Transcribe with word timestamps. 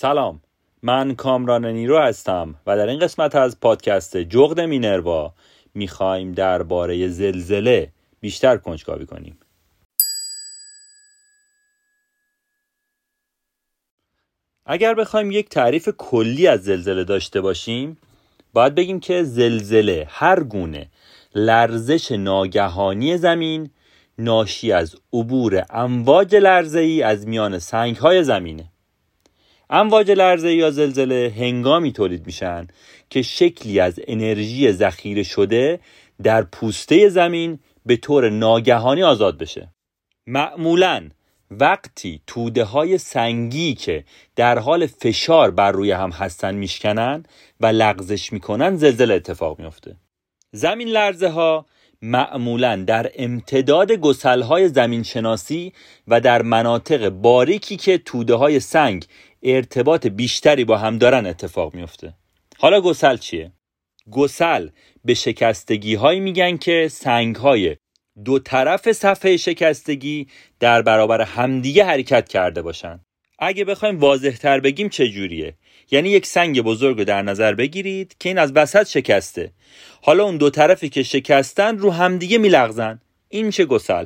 سلام. 0.00 0.40
من 0.82 1.14
کامران 1.14 1.66
نیرو 1.66 1.98
هستم 1.98 2.54
و 2.66 2.76
در 2.76 2.86
این 2.86 2.98
قسمت 2.98 3.34
از 3.34 3.60
پادکست 3.60 4.16
جغد 4.16 4.60
مینروا 4.60 5.34
می‌خوایم 5.74 6.32
درباره 6.32 7.08
زلزله 7.08 7.92
بیشتر 8.20 8.56
کنجکاوی 8.56 9.06
کنیم. 9.06 9.38
اگر 14.66 14.94
بخوایم 14.94 15.30
یک 15.30 15.48
تعریف 15.48 15.88
کلی 15.98 16.46
از 16.46 16.62
زلزله 16.62 17.04
داشته 17.04 17.40
باشیم 17.40 17.98
باید 18.52 18.74
بگیم 18.74 19.00
که 19.00 19.24
زلزله 19.24 20.06
هر 20.10 20.42
گونه 20.42 20.88
لرزش 21.34 22.12
ناگهانی 22.12 23.16
زمین 23.16 23.70
ناشی 24.18 24.72
از 24.72 24.96
عبور 25.12 25.64
امواج 25.70 26.36
لرزه 26.36 26.80
ای 26.80 27.02
از 27.02 27.26
میان 27.26 27.58
سنگ 27.58 27.96
های 27.96 28.24
زمینه. 28.24 28.69
امواج 29.70 30.10
لرزه 30.10 30.52
یا 30.54 30.70
زلزله 30.70 31.34
هنگامی 31.36 31.92
تولید 31.92 32.26
میشن 32.26 32.66
که 33.10 33.22
شکلی 33.22 33.80
از 33.80 34.00
انرژی 34.08 34.72
ذخیره 34.72 35.22
شده 35.22 35.80
در 36.22 36.42
پوسته 36.42 37.08
زمین 37.08 37.58
به 37.86 37.96
طور 37.96 38.30
ناگهانی 38.30 39.02
آزاد 39.02 39.38
بشه. 39.38 39.68
معمولا 40.26 41.08
وقتی 41.50 42.20
توده 42.26 42.64
های 42.64 42.98
سنگی 42.98 43.74
که 43.74 44.04
در 44.36 44.58
حال 44.58 44.86
فشار 44.86 45.50
بر 45.50 45.72
روی 45.72 45.92
هم 45.92 46.10
هستن 46.10 46.54
میشکنن 46.54 47.22
و 47.60 47.66
لغزش 47.66 48.32
می‌کنن 48.32 48.76
زلزله 48.76 49.14
اتفاق 49.14 49.58
میفته 49.58 49.96
زمین 50.52 50.88
لرزه 50.88 51.28
ها 51.28 51.66
معمولا 52.02 52.76
در 52.76 53.10
امتداد 53.14 53.92
گسل 53.92 54.42
های 54.42 54.68
زمین 54.68 55.02
شناسی 55.02 55.72
و 56.08 56.20
در 56.20 56.42
مناطق 56.42 57.08
باریکی 57.08 57.76
که 57.76 57.98
توده 57.98 58.34
های 58.34 58.60
سنگ 58.60 59.06
ارتباط 59.42 60.06
بیشتری 60.06 60.64
با 60.64 60.78
هم 60.78 60.98
دارن 60.98 61.26
اتفاق 61.26 61.74
میفته 61.74 62.14
حالا 62.58 62.80
گسل 62.80 63.16
چیه؟ 63.16 63.52
گسل 64.10 64.68
به 65.04 65.14
شکستگی 65.14 65.94
هایی 65.94 66.20
میگن 66.20 66.56
که 66.56 66.88
سنگ 66.90 67.36
های 67.36 67.76
دو 68.24 68.38
طرف 68.38 68.92
صفحه 68.92 69.36
شکستگی 69.36 70.26
در 70.60 70.82
برابر 70.82 71.20
همدیگه 71.20 71.84
حرکت 71.84 72.28
کرده 72.28 72.62
باشن. 72.62 73.00
اگه 73.38 73.64
بخوایم 73.64 73.98
واضح 73.98 74.30
تر 74.36 74.60
بگیم 74.60 74.88
چجوریه 74.88 75.54
یعنی 75.90 76.08
یک 76.08 76.26
سنگ 76.26 76.62
بزرگ 76.62 76.98
رو 76.98 77.04
در 77.04 77.22
نظر 77.22 77.54
بگیرید 77.54 78.16
که 78.18 78.28
این 78.28 78.38
از 78.38 78.52
وسط 78.52 78.88
شکسته. 78.88 79.52
حالا 80.02 80.24
اون 80.24 80.36
دو 80.36 80.50
طرفی 80.50 80.88
که 80.88 81.02
شکستن 81.02 81.78
رو 81.78 81.90
همدیگه 81.90 82.38
میلغزن. 82.38 83.00
این 83.28 83.46
میشه 83.46 83.64
گسل؟ 83.64 84.04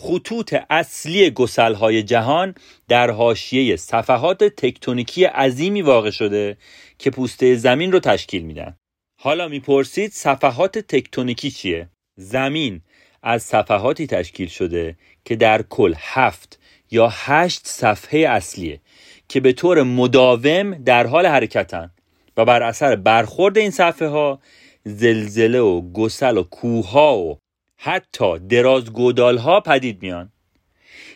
خطوط 0.00 0.54
اصلی 0.70 1.30
گسل 1.30 1.74
های 1.74 2.02
جهان 2.02 2.54
در 2.88 3.10
حاشیه 3.10 3.76
صفحات 3.76 4.44
تکتونیکی 4.44 5.24
عظیمی 5.24 5.82
واقع 5.82 6.10
شده 6.10 6.56
که 6.98 7.10
پوسته 7.10 7.56
زمین 7.56 7.92
رو 7.92 8.00
تشکیل 8.00 8.42
میدن. 8.42 8.76
حالا 9.20 9.48
می‌پرسید 9.48 10.12
صفحات 10.12 10.78
تکتونیکی 10.78 11.50
چیه؟ 11.50 11.88
زمین 12.16 12.80
از 13.22 13.42
صفحاتی 13.42 14.06
تشکیل 14.06 14.48
شده 14.48 14.96
که 15.24 15.36
در 15.36 15.62
کل 15.62 15.94
هفت 15.98 16.58
یا 16.90 17.08
هشت 17.12 17.66
صفحه 17.66 18.20
اصلیه 18.20 18.80
که 19.28 19.40
به 19.40 19.52
طور 19.52 19.82
مداوم 19.82 20.74
در 20.74 21.06
حال 21.06 21.26
حرکتن 21.26 21.90
و 22.36 22.44
بر 22.44 22.62
اثر 22.62 22.96
برخورد 22.96 23.58
این 23.58 23.70
صفحه 23.70 24.08
ها 24.08 24.40
زلزله 24.84 25.60
و 25.60 25.92
گسل 25.92 26.36
و 26.36 26.42
کوه 26.42 26.94
و 26.94 27.34
حتی 27.80 28.38
دراز 28.38 28.92
گودال 28.92 29.38
ها 29.38 29.60
پدید 29.60 30.02
میان. 30.02 30.32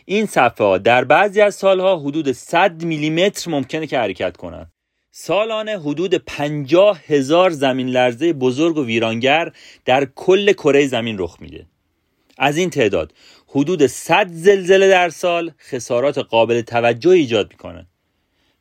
این 0.04 0.26
صفحه 0.26 0.78
در 0.78 1.04
بعضی 1.04 1.40
از 1.40 1.54
سالها 1.54 1.98
حدود 1.98 2.32
100 2.32 2.84
میلیمتر 2.84 3.50
ممکنه 3.50 3.86
که 3.86 3.98
حرکت 3.98 4.36
کنند. 4.36 4.72
سالانه 5.10 5.78
حدود 5.78 6.14
50 6.14 7.00
هزار 7.06 7.50
زمین 7.50 7.88
لرزه 7.88 8.32
بزرگ 8.32 8.76
و 8.76 8.84
ویرانگر 8.84 9.52
در 9.84 10.04
کل 10.04 10.52
کره 10.52 10.86
زمین 10.86 11.16
رخ 11.18 11.36
میده. 11.40 11.66
از 12.38 12.56
این 12.56 12.70
تعداد 12.70 13.12
حدود 13.48 13.86
100 13.86 14.28
زلزله 14.30 14.88
در 14.88 15.08
سال 15.08 15.52
خسارات 15.58 16.18
قابل 16.18 16.60
توجه 16.60 17.10
ایجاد 17.10 17.50
می‌کنن 17.50 17.86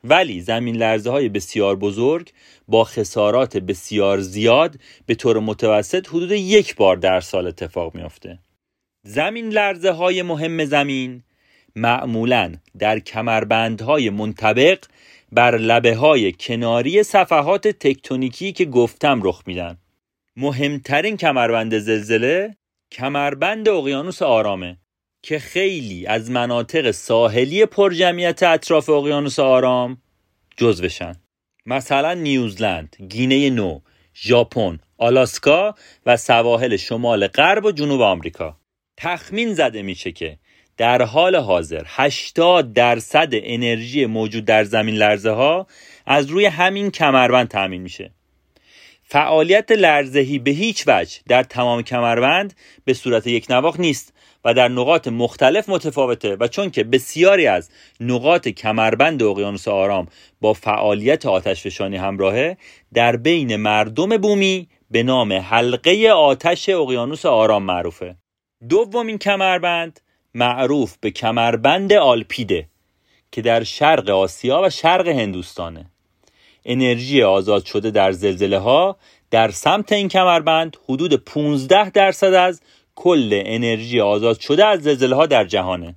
ولی 0.03 0.41
زمین 0.41 0.75
لرزه 0.75 1.11
های 1.11 1.29
بسیار 1.29 1.75
بزرگ 1.75 2.31
با 2.67 2.83
خسارات 2.83 3.57
بسیار 3.57 4.19
زیاد 4.19 4.75
به 5.05 5.15
طور 5.15 5.39
متوسط 5.39 6.07
حدود 6.07 6.31
یک 6.31 6.75
بار 6.75 6.97
در 6.97 7.19
سال 7.19 7.47
اتفاق 7.47 7.95
میافته. 7.95 8.39
زمین 9.03 9.49
لرزه 9.49 9.91
های 9.91 10.21
مهم 10.21 10.65
زمین 10.65 11.23
معمولا 11.75 12.53
در 12.79 12.99
کمربندهای 12.99 14.09
منطبق 14.09 14.79
بر 15.31 15.57
لبه 15.57 15.95
های 15.95 16.31
کناری 16.31 17.03
صفحات 17.03 17.67
تکتونیکی 17.67 18.51
که 18.51 18.65
گفتم 18.65 19.21
رخ 19.23 19.43
میدن. 19.45 19.77
مهمترین 20.35 21.17
کمربند 21.17 21.77
زلزله 21.77 22.55
کمربند 22.91 23.69
اقیانوس 23.69 24.21
آرامه. 24.21 24.77
که 25.21 25.39
خیلی 25.39 26.05
از 26.05 26.31
مناطق 26.31 26.91
ساحلی 26.91 27.65
پرجمعیت 27.65 28.43
اطراف 28.43 28.89
اقیانوس 28.89 29.39
آرام 29.39 29.97
جزوشن. 30.57 31.15
مثلا 31.65 32.13
نیوزلند، 32.13 32.95
گینه 33.09 33.49
نو، 33.49 33.79
ژاپن، 34.15 34.79
آلاسکا 34.97 35.75
و 36.05 36.17
سواحل 36.17 36.77
شمال 36.77 37.27
غرب 37.27 37.65
و 37.65 37.71
جنوب 37.71 38.01
آمریکا. 38.01 38.57
تخمین 38.97 39.53
زده 39.53 39.81
میشه 39.81 40.11
که 40.11 40.37
در 40.77 41.01
حال 41.01 41.35
حاضر 41.35 41.83
80 41.85 42.73
درصد 42.73 43.29
انرژی 43.31 44.05
موجود 44.05 44.45
در 44.45 44.63
زمین 44.63 44.95
لرزه 44.95 45.31
ها 45.31 45.67
از 46.05 46.27
روی 46.27 46.45
همین 46.45 46.91
کمربند 46.91 47.47
تأمین 47.47 47.81
میشه. 47.81 48.11
فعالیت 49.03 49.71
لرزهی 49.71 50.39
به 50.39 50.51
هیچ 50.51 50.83
وجه 50.87 51.19
در 51.27 51.43
تمام 51.43 51.81
کمربند 51.81 52.53
به 52.85 52.93
صورت 52.93 53.27
یک 53.27 53.45
نواخت 53.49 53.79
نیست. 53.79 54.13
و 54.45 54.53
در 54.53 54.67
نقاط 54.67 55.07
مختلف 55.07 55.69
متفاوته 55.69 56.35
و 56.39 56.47
چون 56.47 56.69
که 56.69 56.83
بسیاری 56.83 57.47
از 57.47 57.69
نقاط 57.99 58.47
کمربند 58.47 59.23
اقیانوس 59.23 59.67
آرام 59.67 60.07
با 60.41 60.53
فعالیت 60.53 61.25
آتش 61.25 61.63
فشانی 61.63 61.97
همراهه 61.97 62.57
در 62.93 63.15
بین 63.15 63.55
مردم 63.55 64.17
بومی 64.17 64.67
به 64.91 65.03
نام 65.03 65.33
حلقه 65.33 66.09
آتش 66.09 66.69
اقیانوس 66.69 67.25
آرام 67.25 67.63
معروفه. 67.63 68.15
دومین 68.69 69.17
کمربند 69.17 69.99
معروف 70.33 70.97
به 70.97 71.11
کمربند 71.11 71.93
آلپیده 71.93 72.67
که 73.31 73.41
در 73.41 73.63
شرق 73.63 74.09
آسیا 74.09 74.61
و 74.63 74.69
شرق 74.69 75.07
هندوستانه. 75.07 75.85
انرژی 76.65 77.23
آزاد 77.23 77.65
شده 77.65 77.91
در 77.91 78.11
زلزله 78.11 78.59
ها 78.59 78.97
در 79.31 79.51
سمت 79.51 79.91
این 79.91 80.07
کمربند 80.07 80.77
حدود 80.89 81.13
15 81.13 81.89
درصد 81.89 82.33
از 82.33 82.61
کل 82.95 83.41
انرژی 83.45 83.99
آزاد 84.01 84.39
شده 84.39 84.65
از 84.65 84.83
زلزله 84.83 85.15
ها 85.15 85.25
در 85.25 85.45
جهانه. 85.45 85.95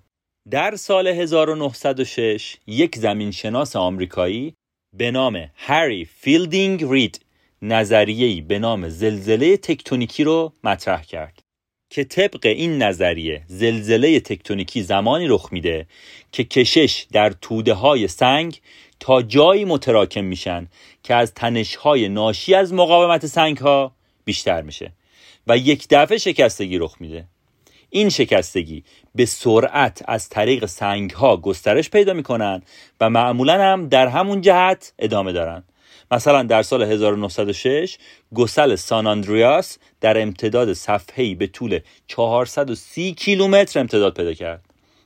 در 0.51 0.77
سال 0.77 1.07
1906 1.07 2.57
یک 2.67 2.97
زمینشناس 2.97 3.77
آمریکایی 3.77 4.55
به 4.97 5.11
نام 5.11 5.51
هری 5.55 6.05
فیلدینگ 6.05 6.85
رید 6.85 7.25
نظریه‌ای 7.63 8.41
به 8.41 8.59
نام 8.59 8.89
زلزله 8.89 9.57
تکتونیکی 9.57 10.25
رو 10.25 10.53
مطرح 10.65 11.03
کرد 11.03 11.41
که 11.91 12.05
طبق 12.05 12.41
این 12.47 12.83
نظریه 12.83 13.43
زلزله 13.47 14.21
تکتونیکی 14.21 14.83
زمانی 14.83 15.27
رخ 15.29 15.53
میده 15.53 15.87
که 16.33 16.45
کشش 16.45 17.07
در 17.13 17.31
توده 17.31 17.75
های 17.75 18.09
سنگ 18.09 18.61
تا 19.01 19.23
جایی 19.23 19.65
متراکم 19.65 20.25
میشن 20.25 20.69
که 21.03 21.15
از 21.15 21.35
تنشهای 21.35 22.09
ناشی 22.09 22.55
از 22.55 22.75
مقاومت 22.75 23.27
سنگ 23.27 23.59
ها 23.59 23.93
بیشتر 24.25 24.63
میشه. 24.63 24.93
و 25.47 25.59
یک 25.59 25.87
دفعه 25.91 26.19
شکستگی 26.19 26.79
رخ 26.79 26.97
میده. 27.01 27.25
این 27.91 28.09
شکستگی 28.09 28.85
به 29.15 29.27
سرعت 29.27 30.03
از 30.09 30.29
طریق 30.29 30.67
سنگ 30.67 31.11
ها 31.11 31.37
گسترش 31.37 31.91
پیدا 31.91 32.13
می‌کنن 32.13 32.63
و 33.01 33.11
معمولا 33.11 33.63
هم 33.63 33.89
در 33.89 34.07
همون 34.07 34.41
جهت 34.41 34.93
ادامه 34.99 35.33
دارن. 35.33 35.65
مثلا 36.11 36.43
در 36.43 36.63
سال 36.63 36.83
1906 36.83 37.99
گسل 38.35 38.75
سان 38.75 39.07
آندریاس 39.07 39.79
در 40.01 40.23
امتداد 40.23 40.73
صفحه‌ای 40.73 41.35
به 41.35 41.47
طول 41.47 41.81
430 42.07 43.15
کیلومتر 43.15 43.81
امتداد 43.81 44.17
پیدا 44.17 44.33
کرد. 44.33 44.65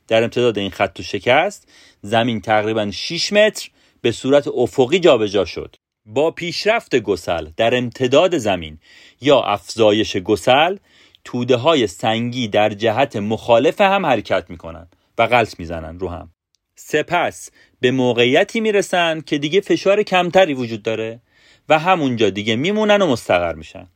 در 0.08 0.22
امتداد 0.22 0.58
این 0.58 0.70
خط 0.70 1.00
و 1.00 1.02
شکست 1.02 1.68
زمین 2.02 2.40
تقریبا 2.40 2.90
6 2.90 3.32
متر 3.32 3.70
به 4.00 4.12
صورت 4.12 4.48
افقی 4.48 4.98
جابجا 4.98 5.26
جا 5.26 5.44
شد. 5.44 5.76
با 6.10 6.30
پیشرفت 6.30 6.96
گسل 6.96 7.48
در 7.56 7.76
امتداد 7.76 8.38
زمین 8.38 8.78
یا 9.20 9.40
افزایش 9.40 10.16
گسل 10.16 10.76
توده 11.24 11.56
های 11.56 11.86
سنگی 11.86 12.48
در 12.48 12.68
جهت 12.68 13.16
مخالف 13.16 13.80
هم 13.80 14.06
حرکت 14.06 14.50
می 14.50 14.56
کنند 14.56 14.96
و 15.18 15.26
غلط 15.26 15.58
می‌زنن 15.58 15.98
رو 15.98 16.08
هم. 16.08 16.30
سپس 16.76 17.50
به 17.80 17.90
موقعیتی 17.90 18.60
می‌رسن 18.60 19.20
که 19.20 19.38
دیگه 19.38 19.60
فشار 19.60 20.02
کمتری 20.02 20.54
وجود 20.54 20.82
داره 20.82 21.20
و 21.68 21.78
همونجا 21.78 22.30
دیگه 22.30 22.56
میمونن 22.56 23.02
و 23.02 23.06
مستقر 23.06 23.54
میشن. 23.54 23.88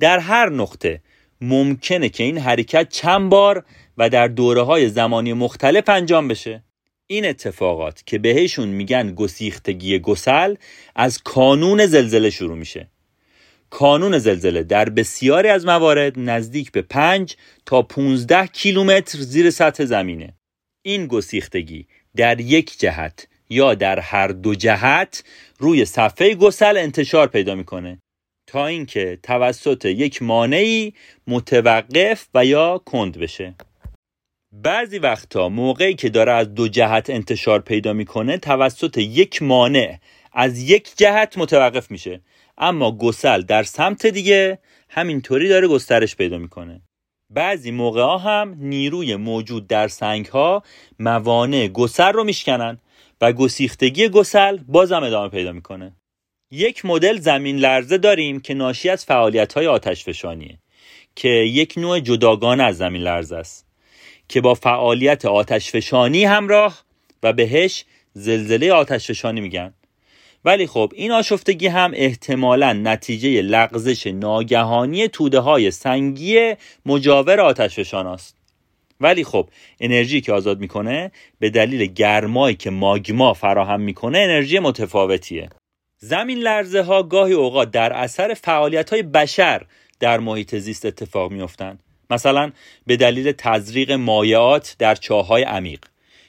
در 0.00 0.18
هر 0.18 0.48
نقطه 0.48 1.02
ممکنه 1.40 2.08
که 2.08 2.24
این 2.24 2.38
حرکت 2.38 2.88
چند 2.88 3.30
بار 3.30 3.64
و 3.98 4.10
در 4.10 4.28
دوره 4.28 4.62
های 4.62 4.88
زمانی 4.88 5.32
مختلف 5.32 5.88
انجام 5.88 6.28
بشه. 6.28 6.62
این 7.06 7.26
اتفاقات 7.26 8.02
که 8.06 8.18
بهشون 8.18 8.68
میگن 8.68 9.14
گسیختگی 9.14 9.98
گسل 9.98 10.54
از 10.96 11.22
کانون 11.22 11.86
زلزله 11.86 12.30
شروع 12.30 12.56
میشه. 12.56 12.88
کانون 13.70 14.18
زلزله 14.18 14.62
در 14.62 14.88
بسیاری 14.88 15.48
از 15.48 15.66
موارد 15.66 16.12
نزدیک 16.16 16.72
به 16.72 16.82
5 16.82 17.36
تا 17.66 17.82
15 17.82 18.46
کیلومتر 18.46 19.18
زیر 19.18 19.50
سطح 19.50 19.84
زمینه. 19.84 20.34
این 20.82 21.06
گسیختگی 21.06 21.86
در 22.16 22.40
یک 22.40 22.78
جهت 22.78 23.28
یا 23.50 23.74
در 23.74 24.00
هر 24.00 24.28
دو 24.28 24.54
جهت 24.54 25.24
روی 25.58 25.84
صفحه 25.84 26.34
گسل 26.34 26.76
انتشار 26.76 27.26
پیدا 27.26 27.54
می‌کنه 27.54 27.98
تا 28.46 28.66
اینکه 28.66 29.18
توسط 29.22 29.84
یک 29.84 30.22
مانعی 30.22 30.94
متوقف 31.26 32.28
و 32.34 32.44
یا 32.44 32.82
کند 32.84 33.18
بشه. 33.18 33.54
بعضی 34.62 34.98
وقتا 34.98 35.48
موقعی 35.48 35.94
که 35.94 36.08
داره 36.08 36.32
از 36.32 36.54
دو 36.54 36.68
جهت 36.68 37.10
انتشار 37.10 37.60
پیدا 37.60 37.92
می‌کنه 37.92 38.38
توسط 38.38 38.98
یک 38.98 39.42
مانع 39.42 39.98
از 40.32 40.58
یک 40.58 40.92
جهت 40.96 41.38
متوقف 41.38 41.90
میشه. 41.90 42.20
اما 42.58 42.92
گسل 42.92 43.42
در 43.42 43.62
سمت 43.62 44.06
دیگه 44.06 44.58
همینطوری 44.88 45.48
داره 45.48 45.68
گسترش 45.68 46.16
پیدا 46.16 46.38
می‌کنه. 46.38 46.80
بعضی 47.30 47.70
موقع 47.70 48.02
ها 48.02 48.18
هم 48.18 48.56
نیروی 48.58 49.16
موجود 49.16 49.66
در 49.66 49.88
سنگ 49.88 50.26
ها 50.26 50.62
موانع 50.98 51.68
گسل 51.68 52.12
رو 52.12 52.24
میشکنن 52.24 52.78
و 53.20 53.32
گسیختگی 53.32 54.08
گسل 54.08 54.56
بازم 54.56 55.02
ادامه 55.02 55.28
پیدا 55.28 55.52
می‌کنه. 55.52 55.96
یک 56.50 56.84
مدل 56.84 57.18
زمین 57.18 57.56
لرزه 57.56 57.98
داریم 57.98 58.40
که 58.40 58.54
ناشی 58.54 58.88
از 58.88 59.04
فعالیت 59.04 59.52
های 59.52 59.66
آتش 59.66 60.04
فشانیه 60.04 60.58
که 61.16 61.28
یک 61.28 61.74
نوع 61.76 62.00
جداگانه 62.00 62.62
از 62.62 62.76
زمین 62.76 63.02
لرزه 63.02 63.36
است. 63.36 63.73
که 64.28 64.40
با 64.40 64.54
فعالیت 64.54 65.24
آتش 65.24 65.70
فشانی 65.70 66.24
همراه 66.24 66.82
و 67.22 67.32
بهش 67.32 67.84
زلزله 68.12 68.72
آتش 68.72 69.06
فشانی 69.06 69.40
میگن. 69.40 69.74
ولی 70.44 70.66
خب 70.66 70.92
این 70.94 71.10
آشفتگی 71.10 71.66
هم 71.66 71.92
احتمالا 71.94 72.72
نتیجه 72.72 73.42
لغزش 73.42 74.06
ناگهانی 74.06 75.08
توده 75.08 75.40
های 75.40 75.70
سنگی 75.70 76.54
مجاور 76.86 77.40
آتش 77.40 77.74
فشان 77.74 78.06
است. 78.06 78.36
ولی 79.00 79.24
خب 79.24 79.48
انرژی 79.80 80.20
که 80.20 80.32
آزاد 80.32 80.60
می‌کنه 80.60 81.12
به 81.38 81.50
دلیل 81.50 81.86
گرمایی 81.86 82.56
که 82.56 82.70
ماگما 82.70 83.34
فراهم 83.34 83.80
می‌کنه 83.80 84.18
انرژی 84.18 84.58
متفاوتیه. 84.58 85.48
زمین 85.98 86.38
لرزه 86.38 86.82
ها 86.82 87.02
گاهی 87.02 87.32
اوقات 87.32 87.70
در 87.70 87.92
اثر 87.92 88.34
فعالیت 88.34 88.90
های 88.90 89.02
بشر 89.02 89.66
در 90.00 90.20
محیط 90.20 90.54
زیست 90.54 90.86
اتفاق 90.86 91.32
میافتند. 91.32 91.83
مثلا 92.10 92.52
به 92.86 92.96
دلیل 92.96 93.32
تزریق 93.32 93.92
مایعات 93.92 94.76
در 94.78 94.94
چاهای 94.94 95.42
عمیق 95.42 95.80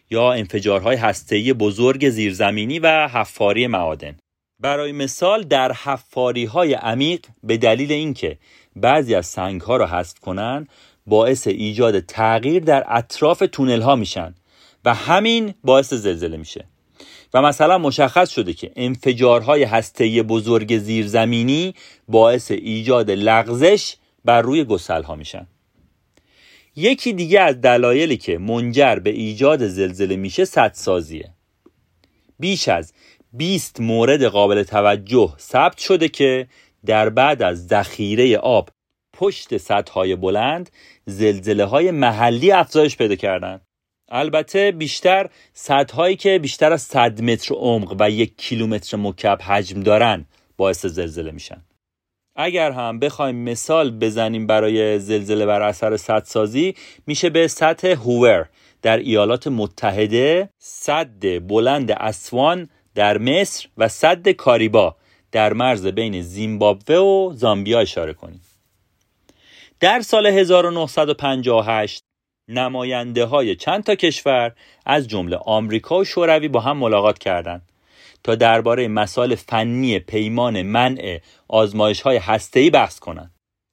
یا 0.09 0.33
انفجارهای 0.33 0.95
هسته‌ای 0.95 1.53
بزرگ 1.53 2.09
زیرزمینی 2.09 2.79
و 2.79 3.07
حفاری 3.07 3.67
معادن. 3.67 4.17
برای 4.59 4.91
مثال 4.91 5.43
در 5.43 5.71
حفاری 5.71 6.45
های 6.45 6.73
عمیق 6.73 7.25
به 7.43 7.57
دلیل 7.57 7.91
اینکه 7.91 8.37
بعضی 8.75 9.15
از 9.15 9.25
سنگ 9.25 9.61
ها 9.61 9.77
را 9.77 9.87
حذف 9.87 10.19
کنند 10.19 10.69
باعث 11.05 11.47
ایجاد 11.47 11.99
تغییر 11.99 12.63
در 12.63 12.83
اطراف 12.87 13.43
تونل 13.51 13.81
ها 13.81 13.95
میشن 13.95 14.35
و 14.85 14.93
همین 14.93 15.53
باعث 15.63 15.93
زلزله 15.93 16.37
میشه. 16.37 16.65
و 17.33 17.41
مثلا 17.41 17.77
مشخص 17.77 18.29
شده 18.29 18.53
که 18.53 18.71
انفجارهای 18.75 19.63
هسته‌ای 19.63 20.23
بزرگ 20.23 20.77
زیرزمینی 20.77 21.75
باعث 22.07 22.51
ایجاد 22.51 23.11
لغزش 23.11 23.95
بر 24.25 24.41
روی 24.41 24.63
گسل 24.63 25.03
ها 25.03 25.15
میشن. 25.15 25.47
یکی 26.75 27.13
دیگه 27.13 27.41
از 27.41 27.61
دلایلی 27.61 28.17
که 28.17 28.37
منجر 28.37 28.95
به 28.95 29.09
ایجاد 29.09 29.67
زلزله 29.67 30.15
میشه 30.15 30.45
سدسازیه 30.45 31.33
بیش 32.39 32.67
از 32.67 32.93
20 33.33 33.79
مورد 33.79 34.23
قابل 34.23 34.63
توجه 34.63 35.33
ثبت 35.39 35.77
شده 35.77 36.07
که 36.07 36.47
در 36.85 37.09
بعد 37.09 37.41
از 37.41 37.67
ذخیره 37.67 38.37
آب 38.37 38.69
پشت 39.13 39.57
سدهای 39.57 40.15
بلند 40.15 40.69
زلزله 41.05 41.65
های 41.65 41.91
محلی 41.91 42.51
افزایش 42.51 42.97
پیدا 42.97 43.15
کردند. 43.15 43.61
البته 44.09 44.71
بیشتر 44.71 45.29
سدهایی 45.53 46.15
که 46.15 46.39
بیشتر 46.39 46.73
از 46.73 46.81
100 46.81 47.21
متر 47.21 47.55
عمق 47.55 47.95
و 47.99 48.09
یک 48.09 48.37
کیلومتر 48.37 48.97
مکعب 48.97 49.41
حجم 49.41 49.83
دارن 49.83 50.25
باعث 50.57 50.85
زلزله 50.85 51.31
میشن. 51.31 51.61
اگر 52.35 52.71
هم 52.71 52.99
بخوایم 52.99 53.35
مثال 53.35 53.91
بزنیم 53.91 54.47
برای 54.47 54.99
زلزله 54.99 55.45
بر 55.45 55.61
اثر 55.61 55.97
سدسازی 55.97 56.75
میشه 57.07 57.29
به 57.29 57.47
سطح 57.47 57.87
هوور 57.87 58.49
در 58.81 58.97
ایالات 58.97 59.47
متحده 59.47 60.49
صد 60.57 61.47
بلند 61.47 61.91
اسوان 61.91 62.69
در 62.95 63.17
مصر 63.17 63.67
و 63.77 63.87
صد 63.87 64.29
کاریبا 64.29 64.95
در 65.31 65.53
مرز 65.53 65.87
بین 65.87 66.21
زیمبابوه 66.21 66.97
و 66.97 67.33
زامبیا 67.33 67.79
اشاره 67.79 68.13
کنیم. 68.13 68.41
در 69.79 70.01
سال 70.01 70.25
1958 70.27 72.03
نماینده 72.47 73.25
های 73.25 73.55
چند 73.55 73.83
تا 73.83 73.95
کشور 73.95 74.51
از 74.85 75.07
جمله 75.07 75.37
آمریکا 75.37 75.99
و 75.99 76.03
شوروی 76.03 76.47
با 76.47 76.59
هم 76.59 76.77
ملاقات 76.77 77.17
کردند. 77.17 77.61
تا 78.25 78.35
درباره 78.35 78.87
مسائل 78.87 79.35
فنی 79.35 79.99
پیمان 79.99 80.61
منع 80.61 81.19
آزمایش 81.47 82.01
های 82.01 82.17
هسته‌ای 82.17 82.69
بحث 82.69 82.99
کنند. 82.99 83.31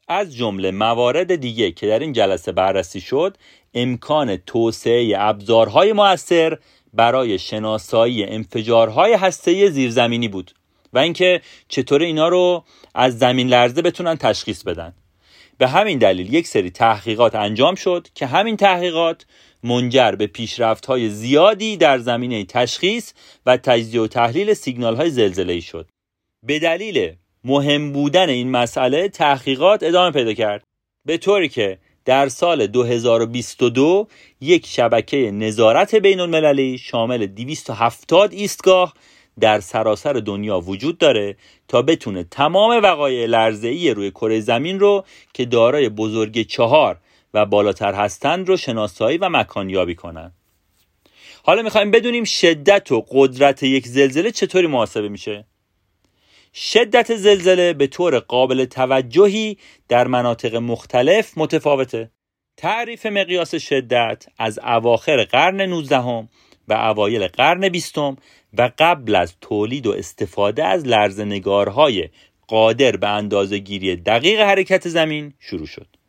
از 0.09 0.37
جمله 0.37 0.71
موارد 0.71 1.35
دیگه 1.35 1.71
که 1.71 1.87
در 1.87 1.99
این 1.99 2.13
جلسه 2.13 2.53
بررسی 2.53 3.01
شد 3.01 3.37
امکان 3.75 4.37
توسعه 4.37 5.15
ابزارهای 5.19 5.93
موثر 5.93 6.59
برای 6.95 7.39
شناسایی 7.39 8.25
انفجارهای 8.25 9.13
هسته‌ای 9.13 9.71
زیرزمینی 9.71 10.29
بود 10.29 10.51
و 10.93 10.99
اینکه 10.99 11.41
چطور 11.69 12.03
اینا 12.03 12.29
رو 12.29 12.65
از 12.95 13.19
زمین 13.19 13.49
لرزه 13.49 13.83
بتونن 13.83 14.17
تشخیص 14.17 14.63
بدن 14.63 14.95
به 15.59 15.69
همین 15.69 15.99
دلیل 15.99 16.35
یک 16.35 16.47
سری 16.47 16.71
تحقیقات 16.71 17.35
انجام 17.35 17.75
شد 17.75 18.09
که 18.15 18.27
همین 18.27 18.57
تحقیقات 18.57 19.27
منجر 19.63 20.13
به 20.13 20.27
پیشرفت 20.27 20.87
های 20.87 21.11
زیادی 21.11 21.77
در 21.77 21.99
زمینه 21.99 22.45
تشخیص 22.45 23.13
و 23.47 23.57
تجزیه 23.57 24.01
و 24.01 24.07
تحلیل 24.07 24.55
سیگنال 24.55 24.97
های 24.97 25.11
زلزله 25.11 25.61
شد. 25.61 25.89
به 26.43 26.59
دلیل 26.59 27.13
مهم 27.45 27.93
بودن 27.93 28.29
این 28.29 28.51
مسئله 28.51 29.09
تحقیقات 29.09 29.83
ادامه 29.83 30.11
پیدا 30.11 30.33
کرد. 30.33 30.65
به 31.05 31.19
طوری 31.19 31.49
که 31.49 31.79
در 32.05 32.29
سال 32.29 32.67
2022 32.67 34.09
یک 34.41 34.67
شبکه 34.67 35.31
نظارت 35.31 35.95
بین 35.95 36.21
المللی 36.21 36.79
شامل 36.79 37.27
270 37.27 38.33
ایستگاه 38.33 38.95
در 39.41 39.61
سراسر 39.61 40.13
دنیا 40.13 40.61
وجود 40.61 40.99
داره 40.99 41.37
تا 41.69 41.83
بتونه 41.83 42.25
تمام 42.25 42.83
وقایع 42.83 43.27
لرزه‌ای 43.27 43.95
روی 43.95 44.11
کره 44.11 44.41
زمین 44.41 44.81
رو 44.81 45.05
که 45.33 45.45
دارای 45.45 45.89
بزرگ 45.89 46.47
چهار 46.47 46.99
و 47.35 47.47
بالاتر 47.47 47.95
هستند 47.95 48.49
رو 48.49 48.57
شناسایی 48.57 49.19
و 49.19 49.29
مکانیابی 49.29 49.95
کنند. 49.95 50.35
حالا 51.43 51.63
می‌خوایم 51.63 51.91
بدونیم 51.91 52.25
شدت 52.25 52.93
و 52.93 53.05
قدرت 53.09 53.63
یک 53.63 53.87
زلزله 53.87 54.31
چطوری 54.31 54.67
محاسبه 54.67 55.09
میشه؟ 55.09 55.45
شدت 56.55 57.17
زلزله 57.17 57.73
به 57.73 57.87
طور 57.87 58.19
قابل 58.19 58.65
توجهی 58.65 59.59
در 59.89 60.07
مناطق 60.07 60.55
مختلف 60.57 61.33
متفاوته. 61.37 62.11
تعریف 62.57 63.07
مقیاس 63.07 63.55
شدت 63.55 64.27
از 64.39 64.59
اواخر 64.59 65.25
قرن 65.25 65.61
19 65.61 66.29
و 66.69 66.73
اوایل 66.73 67.27
قرن 67.27 67.69
بیستم 67.69 68.17
و 68.59 68.71
قبل 68.79 69.15
از 69.15 69.35
تولید 69.41 69.87
و 69.87 69.93
استفاده 69.93 70.65
از 70.65 70.87
لرزنگارهای 70.87 72.09
قادر 72.49 72.97
به 72.97 73.09
اندازه 73.09 73.59
گیری 73.59 73.97
دقیق 73.97 74.41
حرکت 74.41 74.89
زمین 74.89 75.35
شروع 75.41 75.67
شد. 75.67 76.02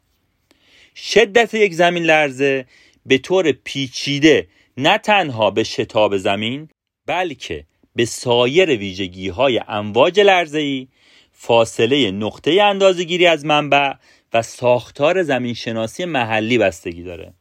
شدت 0.95 1.53
یک 1.53 1.73
زمین 1.73 2.03
لرزه 2.03 2.65
به 3.05 3.17
طور 3.17 3.51
پیچیده 3.51 4.47
نه 4.77 4.97
تنها 4.97 5.51
به 5.51 5.63
شتاب 5.63 6.17
زمین 6.17 6.69
بلکه 7.07 7.65
به 7.95 8.05
سایر 8.05 8.69
ویژگی 8.69 9.29
های 9.29 9.61
امواج 9.67 10.19
لرزه‌ای 10.19 10.87
فاصله 11.31 12.11
نقطه 12.11 12.61
اندازهگیری 12.61 13.25
از 13.25 13.45
منبع 13.45 13.93
و 14.33 14.41
ساختار 14.41 15.23
زمین 15.23 15.53
شناسی 15.53 16.05
محلی 16.05 16.57
بستگی 16.57 17.03
داره 17.03 17.33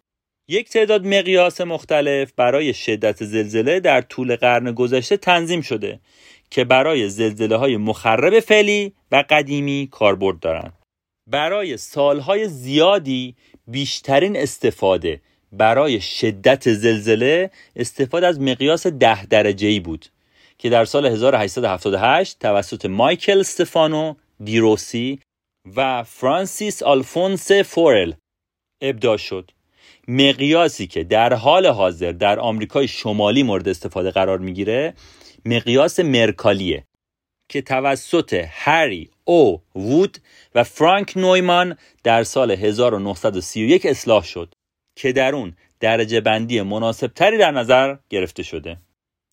یک 0.49 0.69
تعداد 0.69 1.07
مقیاس 1.07 1.61
مختلف 1.61 2.33
برای 2.37 2.75
شدت 2.75 3.25
زلزله 3.25 3.81
در 3.81 4.01
طول 4.01 4.37
قرن 4.37 4.73
گذشته 4.73 5.17
تنظیم 5.17 5.61
شده 5.61 6.01
که 6.51 6.65
برای 6.65 7.09
زلزله 7.09 7.57
های 7.57 7.77
مخرب 7.77 8.41
فعلی 8.41 8.93
و 9.13 9.25
قدیمی 9.31 9.89
کاربرد 9.91 10.41
دارند. 10.41 10.82
برای 11.31 11.77
سالهای 11.77 12.49
زیادی 12.49 13.35
بیشترین 13.67 14.37
استفاده 14.37 15.21
برای 15.53 16.01
شدت 16.01 16.73
زلزله 16.73 17.51
استفاده 17.77 18.27
از 18.27 18.41
مقیاس 18.41 18.87
ده 18.87 19.27
درجه 19.27 19.69
ای 19.69 19.81
بود 19.81 20.07
که 20.59 20.71
در 20.71 20.85
سال 20.85 21.07
1878 21.07 22.39
توسط 22.39 22.87
مایکل 22.87 23.41
استفانو 23.41 24.15
دیروسی 24.45 25.21
و 25.77 26.03
فرانسیس 26.03 26.83
آلفونس 26.83 27.53
فورل 27.53 28.13
ابداع 28.83 29.17
شد. 29.17 29.51
مقیاسی 30.09 30.87
که 30.87 31.05
در 31.05 31.33
حال 31.33 31.67
حاضر 31.67 32.13
در 32.13 32.41
آمریکای 32.41 32.89
شمالی 32.89 33.43
مورد 33.43 33.69
استفاده 33.69 34.11
قرار 34.11 34.39
می‌گیره 34.39 34.95
مقیاس 35.45 36.01
مرکالیه 36.01 36.85
که 37.49 37.63
توسط 37.63 38.45
هری 38.49 39.11
او 39.25 39.63
وود 39.75 40.19
و 40.55 40.65
فرانک 40.65 41.13
نویمان 41.17 41.77
در 42.05 42.25
سال 42.25 42.51
1931 42.51 43.87
اصلاح 43.87 44.25
شد 44.25 44.55
که 44.97 45.13
در 45.13 45.35
اون 45.35 45.57
درجه 45.81 46.21
بندی 46.21 46.63
مناسب 46.63 47.07
تری 47.07 47.39
در 47.39 47.51
نظر 47.51 47.97
گرفته 48.11 48.43
شده. 48.43 48.77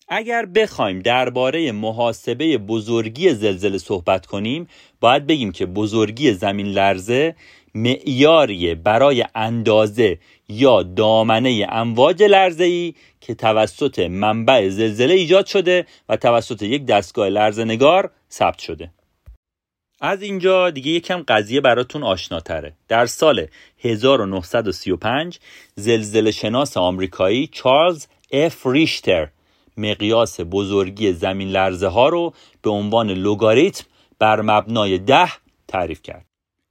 اگر 0.08 0.46
بخوایم 0.46 0.98
درباره 0.98 1.72
محاسبه 1.72 2.58
بزرگی 2.58 3.34
زلزله 3.34 3.78
صحبت 3.78 4.26
کنیم 4.26 4.68
باید 5.00 5.26
بگیم 5.26 5.52
که 5.52 5.66
بزرگی 5.66 6.32
زمین 6.32 6.66
لرزه 6.66 7.34
معیاریه 7.74 8.74
برای 8.74 9.24
اندازه 9.34 10.18
یا 10.48 10.82
دامنه 10.82 11.66
امواج 11.68 12.22
لرزه 12.22 12.64
ای 12.64 12.94
که 13.20 13.34
توسط 13.34 13.98
منبع 13.98 14.68
زلزله 14.68 15.14
ایجاد 15.14 15.46
شده 15.46 15.86
و 16.08 16.16
توسط 16.16 16.62
یک 16.62 16.86
دستگاه 16.86 17.28
لرزه 17.28 17.64
نگار 17.64 18.10
ثبت 18.30 18.58
شده. 18.58 18.90
از 20.00 20.22
اینجا 20.22 20.70
دیگه 20.70 20.90
یکم 20.90 21.22
قضیه 21.28 21.60
براتون 21.60 22.02
آشناتره. 22.02 22.72
در 22.88 23.06
سال 23.06 23.46
1935 23.78 25.38
زلزله 25.74 26.30
شناس 26.30 26.76
آمریکایی 26.76 27.46
چارلز 27.46 28.06
اف 28.32 28.66
ریشتر 28.66 29.28
مقیاس 29.76 30.40
بزرگی 30.40 31.12
زمین 31.12 31.48
لرزه 31.48 31.88
ها 31.88 32.08
رو 32.08 32.34
به 32.62 32.70
عنوان 32.70 33.10
لوگاریتم 33.10 33.84
بر 34.18 34.40
مبنای 34.40 34.98
ده 34.98 35.32
تعریف 35.68 36.02
کرد. 36.02 36.26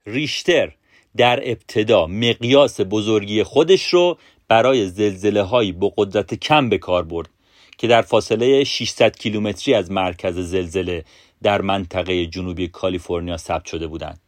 ریشتر 0.05 0.71
در 1.17 1.39
ابتدا 1.43 2.05
مقیاس 2.05 2.81
بزرگی 2.81 3.43
خودش 3.43 3.85
رو 3.93 4.17
برای 4.47 4.87
زلزله 4.87 5.41
هایی 5.41 5.71
با 5.71 5.93
قدرت 5.97 6.33
کم 6.33 6.69
به 6.69 6.77
کار 6.77 7.03
برد 7.03 7.29
که 7.77 7.87
در 7.87 8.01
فاصله 8.01 8.63
600 8.63 9.15
کیلومتری 9.15 9.73
از 9.73 9.91
مرکز 9.91 10.39
زلزله 10.39 11.03
در 11.43 11.61
منطقه 11.61 12.25
جنوبی 12.25 12.67
کالیفرنیا 12.67 13.37
ثبت 13.37 13.65
شده 13.65 13.87
بودند. 13.87 14.19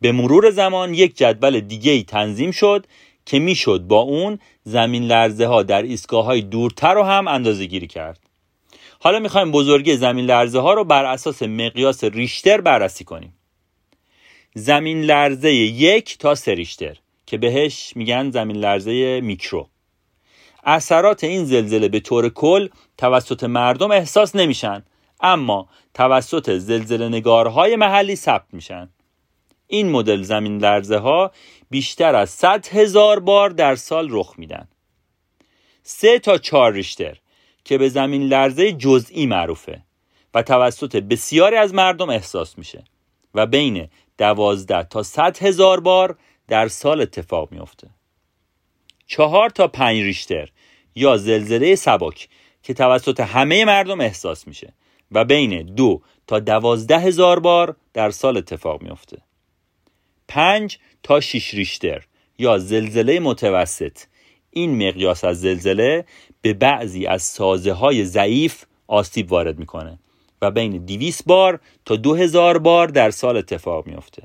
به 0.00 0.12
مرور 0.12 0.50
زمان 0.50 0.94
یک 0.94 1.16
جدول 1.16 1.60
دیگه 1.60 1.92
ای 1.92 2.02
تنظیم 2.02 2.50
شد 2.50 2.86
که 3.26 3.38
می‌شد 3.38 3.80
با 3.80 4.00
اون 4.00 4.38
زمین 4.64 5.02
لرزه 5.02 5.46
ها 5.46 5.62
در 5.62 5.82
ایستگاه 5.82 6.24
های 6.24 6.40
دورتر 6.40 6.94
رو 6.94 7.02
هم 7.02 7.28
اندازه 7.28 7.66
گیری 7.66 7.86
کرد. 7.86 8.20
حالا 9.00 9.18
می‌خوایم 9.18 9.50
بزرگی 9.50 9.96
زمین 9.96 10.24
لرزه 10.24 10.60
ها 10.60 10.74
رو 10.74 10.84
بر 10.84 11.04
اساس 11.04 11.42
مقیاس 11.42 12.04
ریشتر 12.04 12.60
بررسی 12.60 13.04
کنیم. 13.04 13.34
زمین 14.54 15.02
لرزه 15.02 15.52
یک 15.52 16.18
تا 16.18 16.34
سه 16.34 16.54
ریشتر 16.54 16.96
که 17.26 17.38
بهش 17.38 17.92
میگن 17.96 18.30
زمین 18.30 18.56
لرزه 18.56 19.20
میکرو. 19.20 19.68
اثرات 20.64 21.24
این 21.24 21.44
زلزله 21.44 21.88
به 21.88 22.00
طور 22.00 22.28
کل 22.28 22.68
توسط 22.98 23.44
مردم 23.44 23.90
احساس 23.90 24.36
نمیشن 24.36 24.82
اما 25.20 25.68
توسط 25.94 26.50
زلزله 26.50 27.08
نگارهای 27.08 27.76
محلی 27.76 28.16
ثبت 28.16 28.46
میشن. 28.52 28.88
این 29.66 29.90
مدل 29.90 30.22
زمین 30.22 30.58
لرزه 30.58 30.98
ها 30.98 31.32
بیشتر 31.70 32.14
از 32.14 32.30
100 32.30 32.66
هزار 32.66 33.20
بار 33.20 33.50
در 33.50 33.74
سال 33.74 34.08
رخ 34.10 34.34
میدن. 34.38 34.68
سه 35.82 36.18
تا 36.18 36.38
چهار 36.38 36.72
ریشتر 36.72 37.18
که 37.64 37.78
به 37.78 37.88
زمین 37.88 38.22
لرزه 38.22 38.72
جزئی 38.72 39.26
معروفه 39.26 39.82
و 40.34 40.42
توسط 40.42 40.96
بسیاری 40.96 41.56
از 41.56 41.74
مردم 41.74 42.10
احساس 42.10 42.58
میشه 42.58 42.84
و 43.34 43.46
بین 43.46 43.88
دوازده 44.18 44.82
تا 44.82 45.02
صد 45.02 45.38
هزار 45.42 45.80
بار 45.80 46.18
در 46.48 46.68
سال 46.68 47.00
اتفاق 47.00 47.52
میافته. 47.52 47.88
چهار 49.06 49.50
تا 49.50 49.68
پنج 49.68 50.02
ریشتر 50.02 50.48
یا 50.94 51.16
زلزله 51.16 51.74
سبک 51.74 52.28
که 52.62 52.74
توسط 52.74 53.20
همه 53.20 53.64
مردم 53.64 54.00
احساس 54.00 54.48
میشه 54.48 54.72
و 55.12 55.24
بین 55.24 55.62
دو 55.62 56.02
تا 56.26 56.40
دوازده 56.40 56.98
هزار 56.98 57.40
بار 57.40 57.76
در 57.94 58.10
سال 58.10 58.36
اتفاق 58.36 58.82
میافته. 58.82 59.18
پنج 60.28 60.78
تا 61.02 61.20
شیش 61.20 61.54
ریشتر 61.54 62.04
یا 62.38 62.58
زلزله 62.58 63.20
متوسط. 63.20 63.98
این 64.50 64.88
مقیاس 64.88 65.24
از 65.24 65.40
زلزله 65.40 66.04
به 66.42 66.52
بعضی 66.52 67.06
از 67.06 67.22
سازه 67.22 67.72
های 67.72 68.04
ضعیف 68.04 68.64
آسیب 68.86 69.32
وارد 69.32 69.58
می‌کنه 69.58 69.98
و 70.42 70.50
بین 70.50 70.84
200 70.84 71.24
بار 71.24 71.60
تا 71.84 71.96
2000 71.96 72.58
بار 72.58 72.88
در 72.88 73.10
سال 73.10 73.36
اتفاق 73.36 73.86
میافته. 73.86 74.22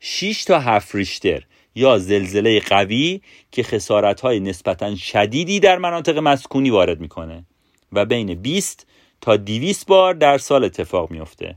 6 0.00 0.44
تا 0.44 0.60
7 0.60 0.94
ریشتر 0.94 1.42
یا 1.74 1.98
زلزله 1.98 2.60
قوی 2.60 3.20
که 3.52 3.62
خسارت 3.62 4.20
های 4.20 4.40
نسبتا 4.40 4.96
شدیدی 4.96 5.60
در 5.60 5.78
مناطق 5.78 6.18
مسکونی 6.18 6.70
وارد 6.70 7.00
می‌کنه 7.00 7.44
و 7.92 8.04
بین 8.04 8.34
20 8.34 8.86
تا 9.20 9.36
200 9.36 9.86
بار 9.86 10.14
در 10.14 10.38
سال 10.38 10.64
اتفاق 10.64 11.10
میافته. 11.10 11.56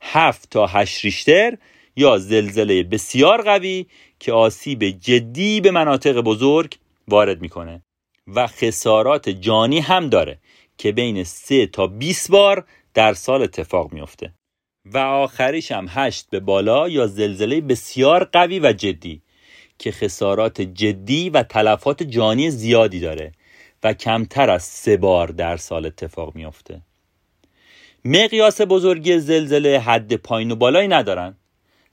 7 0.00 0.50
تا 0.50 0.66
8 0.66 1.04
ریشتر 1.04 1.58
یا 1.96 2.18
زلزله 2.18 2.82
بسیار 2.82 3.42
قوی 3.42 3.86
که 4.18 4.32
آسیب 4.32 4.84
جدی 4.84 5.60
به 5.60 5.70
مناطق 5.70 6.20
بزرگ 6.20 6.76
وارد 7.08 7.40
می‌کنه 7.40 7.82
و 8.26 8.46
خسارات 8.46 9.28
جانی 9.28 9.80
هم 9.80 10.08
داره 10.08 10.38
که 10.78 10.92
بین 10.92 11.24
3 11.24 11.66
تا 11.66 11.86
20 11.86 12.30
بار 12.30 12.64
در 12.94 13.14
سال 13.14 13.42
اتفاق 13.42 13.92
میافته. 13.92 14.34
و 14.84 14.98
آخریش 14.98 15.72
هم 15.72 15.86
8 15.90 16.30
به 16.30 16.40
بالا 16.40 16.88
یا 16.88 17.06
زلزله 17.06 17.60
بسیار 17.60 18.24
قوی 18.24 18.60
و 18.60 18.72
جدی 18.72 19.22
که 19.78 19.92
خسارات 19.92 20.60
جدی 20.60 21.30
و 21.30 21.42
تلفات 21.42 22.02
جانی 22.02 22.50
زیادی 22.50 23.00
داره 23.00 23.32
و 23.84 23.94
کمتر 23.94 24.50
از 24.50 24.62
سه 24.62 24.96
بار 24.96 25.28
در 25.28 25.56
سال 25.56 25.86
اتفاق 25.86 26.34
میافته 26.34 26.80
مقیاس 28.04 28.60
بزرگی 28.60 29.18
زلزله 29.18 29.78
حد 29.78 30.14
پایین 30.14 30.50
و 30.50 30.56
بالایی 30.56 30.88
ندارن 30.88 31.36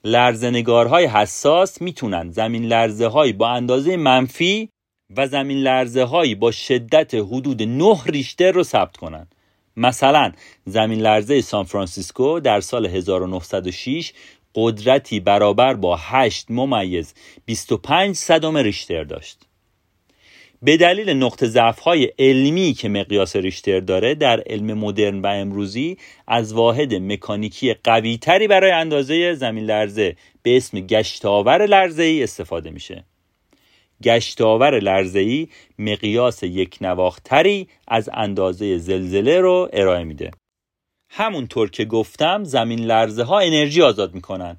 لرزنگارهای 0.03 1.05
حساس 1.05 1.81
می‌تونن 1.81 2.31
زمین 2.31 2.65
لرزه 2.65 3.07
های 3.07 3.33
با 3.33 3.49
اندازه 3.49 3.97
منفی 3.97 4.69
و 5.17 5.27
زمین 5.27 5.57
لرزه 5.57 6.03
هایی 6.03 6.35
با 6.35 6.51
شدت 6.51 7.13
حدود 7.13 7.63
9 7.63 7.95
ریشتر 8.05 8.51
رو 8.51 8.63
ثبت 8.63 8.97
کنند. 8.97 9.35
مثلا 9.77 10.31
زمین 10.65 10.99
لرزه 11.01 11.41
سان 11.41 11.63
فرانسیسکو 11.63 12.39
در 12.39 12.61
سال 12.61 12.85
1906 12.85 14.13
قدرتی 14.55 15.19
برابر 15.19 15.73
با 15.73 15.97
8 16.01 16.45
ممیز 16.49 17.13
25 17.45 18.15
صدم 18.15 18.57
ریشتر 18.57 19.03
داشت. 19.03 19.46
به 20.61 20.77
دلیل 20.77 21.09
نقطه 21.09 21.47
ضعف 21.47 21.87
علمی 22.19 22.73
که 22.73 22.89
مقیاس 22.89 23.35
ریشتر 23.35 23.79
داره 23.79 24.15
در 24.15 24.43
علم 24.45 24.77
مدرن 24.77 25.21
و 25.21 25.27
امروزی 25.27 25.97
از 26.27 26.53
واحد 26.53 26.95
مکانیکی 26.95 27.73
قوی 27.73 28.17
تری 28.17 28.47
برای 28.47 28.71
اندازه 28.71 29.33
زمین 29.33 29.65
لرزه 29.65 30.15
به 30.43 30.57
اسم 30.57 30.79
گشتاور 30.79 31.65
لرزه 31.65 32.03
ای 32.03 32.23
استفاده 32.23 32.69
میشه. 32.69 33.05
گشتاور 34.03 34.79
لرزه‌ای 34.79 35.47
مقیاس 35.79 36.43
یک 36.43 36.77
نواختری 36.81 37.67
از 37.87 38.09
اندازه 38.13 38.77
زلزله 38.77 39.39
رو 39.39 39.69
ارائه 39.73 40.03
میده 40.03 40.31
همونطور 41.09 41.69
که 41.69 41.85
گفتم 41.85 42.43
زمین 42.43 42.79
لرزه 42.79 43.23
ها 43.23 43.39
انرژی 43.39 43.81
آزاد 43.81 44.13
می‌کنن 44.13 44.57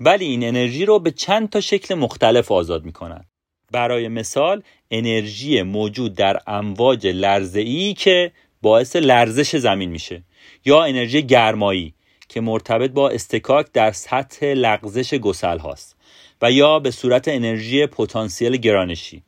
ولی 0.00 0.24
این 0.24 0.44
انرژی 0.44 0.84
رو 0.84 0.98
به 0.98 1.10
چند 1.10 1.50
تا 1.50 1.60
شکل 1.60 1.94
مختلف 1.94 2.52
آزاد 2.52 2.84
می‌کنن 2.84 3.24
برای 3.72 4.08
مثال 4.08 4.62
انرژی 4.90 5.62
موجود 5.62 6.14
در 6.14 6.40
امواج 6.46 7.06
لرزه‌ای 7.06 7.94
که 7.94 8.32
باعث 8.62 8.96
لرزش 8.96 9.56
زمین 9.56 9.90
میشه 9.90 10.22
یا 10.64 10.84
انرژی 10.84 11.22
گرمایی 11.22 11.94
که 12.28 12.40
مرتبط 12.40 12.90
با 12.90 13.08
استکاک 13.08 13.66
در 13.72 13.92
سطح 13.92 14.46
لغزش 14.46 15.14
گسل 15.14 15.58
هاست 15.58 15.96
و 16.42 16.50
یا 16.52 16.78
به 16.78 16.90
صورت 16.90 17.28
انرژی 17.28 17.86
پتانسیل 17.86 18.56
گرانشی. 18.56 19.22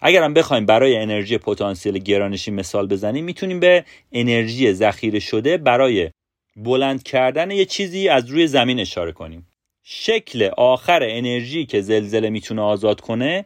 اگر 0.00 0.22
هم 0.22 0.34
بخوایم 0.34 0.66
برای 0.66 0.96
انرژی 0.96 1.38
پتانسیل 1.38 1.98
گرانشی 1.98 2.50
مثال 2.50 2.86
بزنیم 2.86 3.24
می‌تونیم 3.24 3.60
به 3.60 3.84
انرژی 4.12 4.72
ذخیره 4.72 5.18
شده 5.18 5.56
برای 5.56 6.10
بلند 6.56 7.02
کردن 7.02 7.50
یه 7.50 7.64
چیزی 7.64 8.08
از 8.08 8.30
روی 8.30 8.46
زمین 8.46 8.80
اشاره 8.80 9.12
کنیم. 9.12 9.46
شکل 9.82 10.50
آخر 10.56 11.02
انرژی 11.02 11.66
که 11.66 11.80
زلزله 11.80 12.30
می‌تونه 12.30 12.62
آزاد 12.62 13.00
کنه 13.00 13.44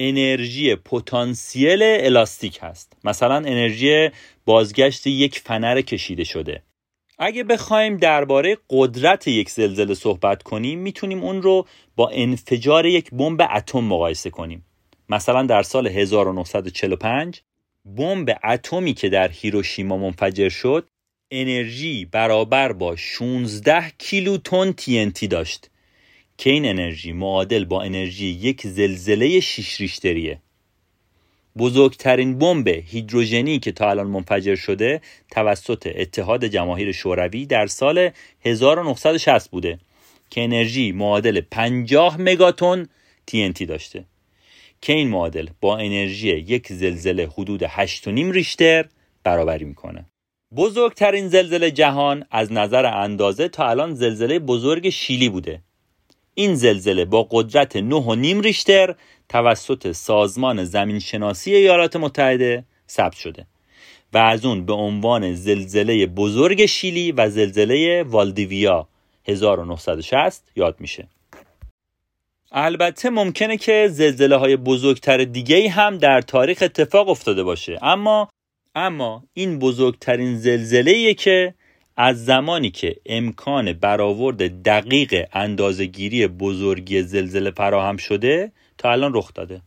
انرژی 0.00 0.74
پتانسیل 0.74 1.82
الاستیک 1.82 2.58
هست. 2.62 2.92
مثلا 3.04 3.36
انرژی 3.36 4.10
بازگشت 4.44 5.06
یک 5.06 5.38
فنر 5.38 5.80
کشیده 5.80 6.24
شده. 6.24 6.62
اگه 7.18 7.44
بخوایم 7.44 7.96
درباره 7.96 8.58
قدرت 8.70 9.28
یک 9.28 9.50
زلزله 9.50 9.94
صحبت 9.94 10.42
کنیم 10.42 10.78
می‌تونیم 10.78 11.22
اون 11.22 11.42
رو 11.42 11.66
با 11.96 12.08
انفجار 12.08 12.86
یک 12.86 13.10
بمب 13.10 13.40
اتم 13.54 13.80
مقایسه 13.80 14.30
کنیم. 14.30 14.64
مثلا 15.08 15.42
در 15.42 15.62
سال 15.62 15.86
1945 15.86 17.42
بمب 17.96 18.38
اتمی 18.44 18.94
که 18.94 19.08
در 19.08 19.28
هیروشیما 19.28 19.96
منفجر 19.96 20.48
شد 20.48 20.88
انرژی 21.30 22.04
برابر 22.04 22.72
با 22.72 22.96
16 22.96 23.92
کیلوتن 23.98 24.72
TNT 24.72 25.26
داشت. 25.26 25.70
که 26.38 26.50
این 26.50 26.66
انرژی 26.66 27.12
معادل 27.12 27.64
با 27.64 27.82
انرژی 27.82 28.26
یک 28.26 28.66
زلزله 28.66 29.40
شیش 29.40 29.80
ریشتریه. 29.80 30.38
بزرگترین 31.58 32.38
بمب 32.38 32.68
هیدروژنی 32.68 33.58
که 33.58 33.72
تا 33.72 33.90
الان 33.90 34.06
منفجر 34.06 34.56
شده 34.56 35.00
توسط 35.30 35.92
اتحاد 35.94 36.44
جماهیر 36.44 36.92
شوروی 36.92 37.46
در 37.46 37.66
سال 37.66 38.10
1960 38.44 39.50
بوده 39.50 39.78
که 40.30 40.44
انرژی 40.44 40.92
معادل 40.92 41.40
50 41.40 42.20
مگاتن 42.20 42.88
TNT 43.30 43.62
داشته. 43.62 44.04
که 44.80 44.92
این 44.92 45.08
معادل 45.08 45.48
با 45.60 45.76
انرژی 45.76 46.28
یک 46.28 46.72
زلزله 46.72 47.28
حدود 47.32 47.66
8.5 47.66 48.06
ریشتر 48.06 48.88
برابری 49.24 49.64
می‌کنه. 49.64 50.06
بزرگترین 50.56 51.28
زلزله 51.28 51.70
جهان 51.70 52.24
از 52.30 52.52
نظر 52.52 52.86
اندازه 52.86 53.48
تا 53.48 53.68
الان 53.68 53.94
زلزله 53.94 54.38
بزرگ 54.38 54.88
شیلی 54.88 55.28
بوده. 55.28 55.62
این 56.38 56.54
زلزله 56.54 57.04
با 57.04 57.28
قدرت 57.30 57.78
9.5 57.78 58.44
ریشتر 58.44 58.94
توسط 59.28 59.92
سازمان 59.92 60.64
زمینشناسی 60.64 61.54
ایالات 61.54 61.96
متحده 61.96 62.64
ثبت 62.88 63.16
شده 63.16 63.46
و 64.12 64.18
از 64.18 64.44
اون 64.44 64.66
به 64.66 64.72
عنوان 64.72 65.34
زلزله 65.34 66.06
بزرگ 66.06 66.66
شیلی 66.66 67.12
و 67.12 67.30
زلزله 67.30 68.02
والدیویا 68.02 68.88
1960 69.28 70.42
یاد 70.56 70.76
میشه. 70.80 71.08
البته 72.52 73.10
ممکنه 73.10 73.56
که 73.56 73.88
زلزله 73.90 74.36
های 74.36 74.56
بزرگتر 74.56 75.24
دیگه 75.24 75.68
هم 75.68 75.98
در 75.98 76.20
تاریخ 76.20 76.58
اتفاق 76.62 77.08
افتاده 77.08 77.42
باشه 77.42 77.78
اما 77.82 78.28
اما 78.74 79.24
این 79.34 79.58
بزرگترین 79.58 80.38
زلزله 80.38 81.14
که 81.14 81.54
از 82.00 82.24
زمانی 82.24 82.70
که 82.70 82.96
امکان 83.06 83.72
برآورد 83.72 84.62
دقیق 84.62 85.26
اندازهگیری 85.32 86.26
بزرگی 86.26 87.02
زلزله 87.02 87.50
فراهم 87.50 87.96
شده 87.96 88.52
تا 88.78 88.92
الان 88.92 89.12
رخ 89.14 89.34
داده. 89.34 89.62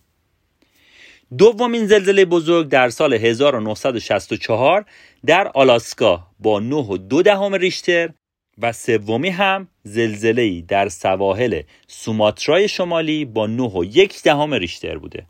دومین 1.37 1.85
زلزله 1.85 2.25
بزرگ 2.25 2.67
در 2.67 2.89
سال 2.89 3.13
1964 3.13 4.85
در 5.25 5.47
آلاسکا 5.47 6.27
با 6.39 6.59
9 6.59 6.75
و 6.75 6.97
دهم 6.97 7.53
ریشتر 7.53 8.09
و 8.57 8.71
سومی 8.71 9.29
هم 9.29 9.67
زلزله 9.83 10.61
در 10.61 10.89
سواحل 10.89 11.61
سوماترای 11.87 12.67
شمالی 12.67 13.25
با 13.25 13.47
9 13.47 13.63
و 13.63 13.85
دهم 14.23 14.53
ریشتر 14.53 14.97
بوده. 14.97 15.25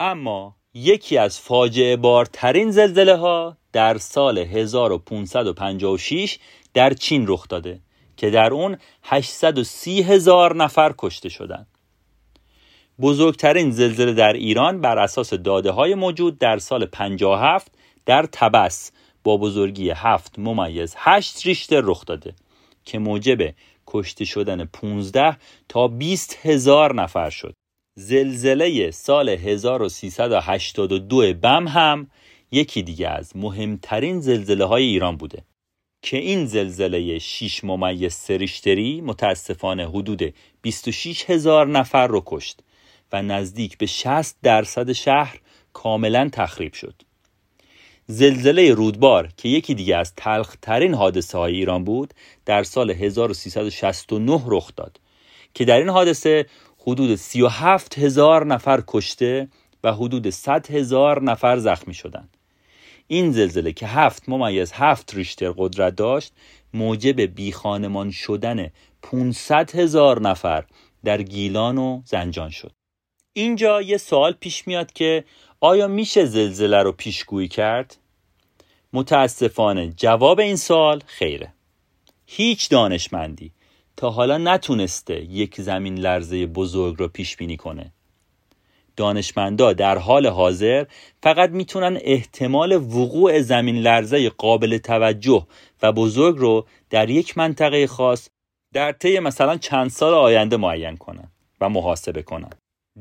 اما 0.00 0.56
یکی 0.74 1.18
از 1.18 1.40
فاجعه 1.40 1.96
بارترین 1.96 2.70
زلزله 2.70 3.16
ها 3.16 3.59
در 3.72 3.98
سال 3.98 4.38
1556 4.38 6.38
در 6.74 6.92
چین 6.92 7.24
رخ 7.28 7.48
داده 7.48 7.80
که 8.16 8.30
در 8.30 8.52
اون 8.52 8.76
830 9.02 10.02
هزار 10.02 10.56
نفر 10.56 10.94
کشته 10.98 11.28
شدند. 11.28 11.66
بزرگترین 13.00 13.70
زلزله 13.70 14.12
در 14.12 14.32
ایران 14.32 14.80
بر 14.80 14.98
اساس 14.98 15.34
داده 15.34 15.70
های 15.70 15.94
موجود 15.94 16.38
در 16.38 16.58
سال 16.58 16.86
57 16.86 17.72
در 18.06 18.26
تبس 18.32 18.92
با 19.24 19.36
بزرگی 19.36 19.90
7 19.90 20.38
ممیز 20.38 20.94
8 20.98 21.46
ریشتر 21.46 21.80
رخ 21.84 22.04
داده 22.04 22.34
که 22.84 22.98
موجب 22.98 23.54
کشته 23.86 24.24
شدن 24.24 24.64
15 24.64 25.36
تا 25.68 25.88
20 25.88 26.38
هزار 26.42 26.94
نفر 26.94 27.30
شد. 27.30 27.54
زلزله 27.94 28.90
سال 28.90 29.28
1382 29.28 31.34
بم 31.34 31.68
هم 31.68 32.10
یکی 32.52 32.82
دیگه 32.82 33.08
از 33.08 33.36
مهمترین 33.36 34.20
زلزله 34.20 34.64
های 34.64 34.82
ایران 34.82 35.16
بوده 35.16 35.44
که 36.02 36.16
این 36.16 36.46
زلزله 36.46 37.18
6 37.18 37.64
ممیز 37.64 38.12
سریشتری 38.12 39.00
متاسفانه 39.00 39.88
حدود 39.88 40.34
26 40.62 41.30
هزار 41.30 41.66
نفر 41.66 42.06
رو 42.06 42.22
کشت 42.26 42.60
و 43.12 43.22
نزدیک 43.22 43.78
به 43.78 43.86
60 43.86 44.36
درصد 44.42 44.92
شهر 44.92 45.40
کاملا 45.72 46.28
تخریب 46.32 46.72
شد. 46.72 47.02
زلزله 48.06 48.74
رودبار 48.74 49.28
که 49.36 49.48
یکی 49.48 49.74
دیگه 49.74 49.96
از 49.96 50.14
تلخترین 50.14 50.94
حادثه 50.94 51.38
های 51.38 51.54
ایران 51.54 51.84
بود 51.84 52.14
در 52.46 52.62
سال 52.62 52.90
1369 52.90 54.42
رخ 54.46 54.70
داد 54.76 55.00
که 55.54 55.64
در 55.64 55.78
این 55.78 55.88
حادثه 55.88 56.46
حدود 56.78 57.14
37 57.14 57.98
هزار 57.98 58.46
نفر 58.46 58.82
کشته 58.86 59.48
و 59.84 59.92
حدود 59.92 60.30
100 60.30 60.70
هزار 60.70 61.22
نفر 61.22 61.56
زخمی 61.56 61.94
شدند. 61.94 62.36
این 63.12 63.32
زلزله 63.32 63.72
که 63.72 63.86
هفت 63.86 64.28
ممیز 64.28 64.72
هفت 64.72 65.14
ریشتر 65.14 65.52
قدرت 65.56 65.96
داشت 65.96 66.32
موجب 66.74 67.20
بیخانمان 67.20 68.10
شدن 68.10 68.70
500 69.02 69.74
هزار 69.74 70.20
نفر 70.20 70.64
در 71.04 71.22
گیلان 71.22 71.78
و 71.78 72.02
زنجان 72.04 72.50
شد. 72.50 72.72
اینجا 73.32 73.82
یه 73.82 73.96
سوال 73.96 74.32
پیش 74.32 74.66
میاد 74.66 74.92
که 74.92 75.24
آیا 75.60 75.88
میشه 75.88 76.24
زلزله 76.24 76.82
رو 76.82 76.92
پیشگویی 76.92 77.48
کرد؟ 77.48 77.96
متاسفانه 78.92 79.92
جواب 79.96 80.40
این 80.40 80.56
سوال 80.56 81.02
خیره. 81.06 81.52
هیچ 82.26 82.70
دانشمندی 82.70 83.52
تا 83.96 84.10
حالا 84.10 84.38
نتونسته 84.38 85.24
یک 85.24 85.60
زمین 85.60 85.98
لرزه 85.98 86.46
بزرگ 86.46 86.96
رو 86.98 87.08
پیش 87.08 87.36
بینی 87.36 87.56
کنه 87.56 87.92
دانشمندا 88.96 89.72
در 89.72 89.98
حال 89.98 90.26
حاضر 90.26 90.84
فقط 91.22 91.50
می‌تونن 91.50 91.98
احتمال 92.00 92.72
وقوع 92.72 93.40
زمین 93.40 93.76
لرزه 93.76 94.30
قابل 94.30 94.78
توجه 94.78 95.46
و 95.82 95.92
بزرگ 95.92 96.38
رو 96.38 96.66
در 96.90 97.10
یک 97.10 97.38
منطقه 97.38 97.86
خاص 97.86 98.28
در 98.74 98.92
طی 98.92 99.18
مثلا 99.18 99.56
چند 99.56 99.90
سال 99.90 100.14
آینده 100.14 100.56
معین 100.56 100.96
کنن 100.96 101.30
و 101.60 101.68
محاسبه 101.68 102.22
کنن. 102.22 102.50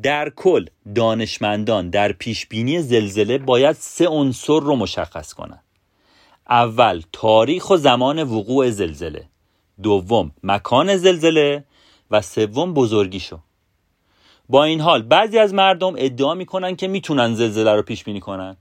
در 0.04 0.30
کل 0.30 0.66
دانشمندان 0.96 1.90
در 1.90 2.12
پیش 2.12 2.48
بینی 2.48 2.82
زلزله 2.82 3.38
باید 3.38 3.76
سه 3.76 4.08
عنصر 4.08 4.60
رو 4.60 4.76
مشخص 4.76 5.34
کنند. 5.34 5.64
اول 6.50 7.02
تاریخ 7.12 7.70
و 7.70 7.78
زمان 7.78 8.24
وقوع 8.24 8.70
زلزله. 8.70 9.26
دوم 9.84 10.32
مکان 10.44 10.98
زلزله. 10.98 11.64
و 12.12 12.22
سوم 12.22 12.74
بزرگیشو. 12.74 13.40
با 14.50 14.64
این 14.64 14.82
حال 14.82 15.02
بعضی 15.02 15.40
از 15.40 15.54
مردم 15.54 15.94
ادعا 15.98 16.34
می‌کنن 16.34 16.76
که 16.76 16.88
می‌تونن 16.88 17.34
زلزله 17.34 17.74
رو 17.74 17.82
پیش 17.82 18.04
بینی 18.04 18.20
کنن. 18.20 18.58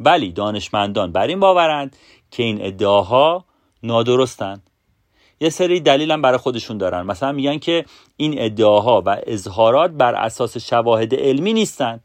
ولی 0.00 0.32
دانشمندان 0.32 1.12
بر 1.12 1.26
این 1.26 1.40
باورند 1.40 1.96
که 2.30 2.42
این 2.42 2.64
ادعاها 2.64 3.44
نادرستن. 3.82 4.62
یه 5.40 5.50
سری 5.50 5.80
دلیلم 5.80 6.22
برای 6.22 6.38
خودشون 6.38 6.78
دارن. 6.78 7.02
مثلا 7.02 7.32
میگن 7.32 7.58
که 7.58 7.84
این 8.16 8.34
ادعاها 8.38 9.02
و 9.06 9.16
اظهارات 9.26 9.90
بر 9.90 10.14
اساس 10.14 10.58
شواهد 10.58 11.14
علمی 11.14 11.52
نیستن 11.52 12.00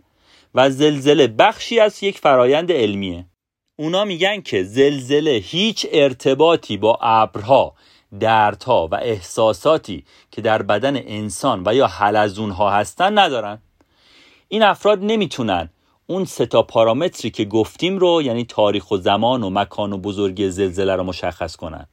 و 0.56 0.70
زلزله 0.70 1.28
بخشی 1.28 1.80
از 1.80 2.04
یک 2.04 2.18
فرایند 2.18 2.72
علمیه. 2.72 3.26
اونا 3.76 4.06
میگن 4.06 4.42
که 4.42 4.64
زلزله 4.64 5.32
هیچ 5.32 5.88
ارتباطی 5.92 6.78
با 6.78 7.00
ابرها 7.02 7.74
دردها 8.20 8.88
و 8.92 8.96
احساساتی 8.96 10.04
که 10.32 10.42
در 10.42 10.62
بدن 10.62 10.96
انسان 10.96 11.64
و 11.66 11.76
یا 11.76 11.88
حلزون 11.88 12.52
ها 12.52 12.72
هستن 12.72 13.20
ندارن. 13.20 13.62
این 14.48 14.64
افراد 14.64 15.00
نمی‌تونن 15.04 15.70
اون 16.08 16.26
سه 16.26 16.46
تا 16.46 16.64
پارامتری 16.64 17.32
که 17.32 17.46
گفتیم 17.46 17.98
رو 17.98 18.22
یعنی 18.22 18.46
تاریخ 18.46 18.92
و 18.92 18.98
زمان 18.98 19.44
و 19.44 19.50
مکان 19.50 19.94
و 19.94 19.98
بزرگی 19.98 20.50
زلزله 20.50 20.96
رو 20.96 21.04
مشخص 21.04 21.56
کنن. 21.56 21.88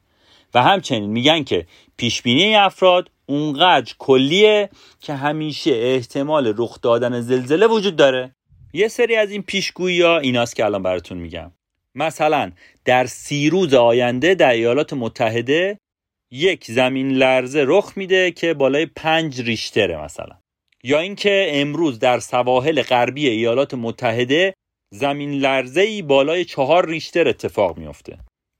و 0.53 0.63
همچنین 0.63 1.09
میگن 1.09 1.43
که 1.43 1.65
پیشبینی 1.97 2.55
افراد 2.55 3.11
اونقدر 3.25 3.93
کلیه 3.99 4.69
که 4.99 5.13
همیشه 5.13 5.71
احتمال 5.71 6.53
رخ 6.57 6.81
دادن 6.81 7.21
زلزله 7.21 7.67
وجود 7.67 7.95
داره. 7.95 8.35
یه 8.73 8.87
سری 8.87 9.15
از 9.15 9.31
این 9.31 9.41
پیشگویی 9.41 10.01
ها 10.01 10.17
ایناست 10.17 10.55
که 10.55 10.65
الان 10.65 10.83
براتون 10.83 11.17
میگم. 11.17 11.51
مثلا 11.95 12.51
در 12.85 13.05
سی 13.05 13.49
روز 13.49 13.73
آینده 13.73 14.35
در 14.35 14.51
ایالات 14.51 14.93
متحده 14.93 15.79
یک 16.31 16.65
زمین 16.65 17.11
لرزه 17.11 17.63
رخ 17.67 17.93
میده 17.95 18.31
که 18.31 18.53
بالای 18.53 18.85
پنج 18.85 19.41
ریشتره 19.41 20.03
مثلا. 20.03 20.35
یا 20.83 20.99
اینکه 20.99 21.47
امروز 21.51 21.99
در 21.99 22.19
سواحل 22.19 22.81
غربی 22.81 23.27
ایالات 23.27 23.73
متحده 23.73 24.53
زمین 24.93 25.31
لرزه 25.31 25.81
ای 25.81 26.01
بالای 26.01 26.45
چهار 26.45 26.87
ریشتر 26.87 27.27
اتفاق 27.27 27.77
میفته 27.77 28.17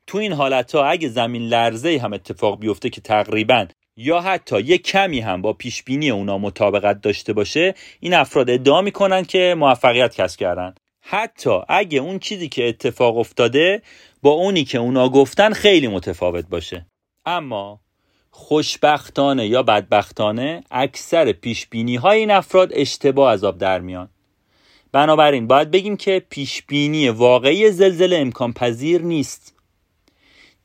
تو 0.07 0.17
این 0.17 0.33
حالت 0.33 0.75
ها 0.75 0.85
اگه 0.85 1.07
زمین 1.07 1.41
لرزه 1.41 1.99
هم 2.03 2.13
اتفاق 2.13 2.59
بیفته 2.59 2.89
که 2.89 3.01
تقریبا 3.01 3.67
یا 3.97 4.21
حتی 4.21 4.59
یک 4.59 4.83
کمی 4.83 5.19
هم 5.19 5.41
با 5.41 5.53
پیش 5.53 5.83
بینی 5.83 6.09
اونا 6.09 6.37
مطابقت 6.37 7.01
داشته 7.01 7.33
باشه 7.33 7.73
این 7.99 8.13
افراد 8.13 8.49
ادعا 8.49 8.81
می‌کنن 8.81 9.23
که 9.23 9.55
موفقیت 9.57 10.15
کسب 10.15 10.39
کردن. 10.39 10.75
حتی 11.01 11.59
اگه 11.67 11.99
اون 11.99 12.19
چیزی 12.19 12.49
که 12.49 12.67
اتفاق 12.69 13.17
افتاده 13.17 13.81
با 14.21 14.31
اونی 14.31 14.63
که 14.63 14.77
اونا 14.77 15.09
گفتن 15.09 15.53
خیلی 15.53 15.87
متفاوت 15.87 16.45
باشه. 16.49 16.85
اما 17.27 17.79
خوشبختانه 18.29 19.47
یا 19.47 19.63
بدبختانه 19.63 20.63
اکثر 20.71 21.31
پیش 21.31 21.67
بینی 21.67 21.95
های 21.95 22.19
این 22.19 22.31
افراد 22.31 22.69
اشتباه 22.73 23.31
از 23.31 23.43
آب 23.43 23.57
در 23.57 23.79
میان 23.79 24.09
بنابراین 24.91 25.47
باید 25.47 25.71
بگیم 25.71 25.97
که 25.97 26.25
پیش 26.29 26.63
بینی 26.63 27.09
واقعی 27.09 27.71
زلزله 27.71 28.17
امکان 28.17 28.53
پذیر 28.53 29.01
نیست 29.01 29.55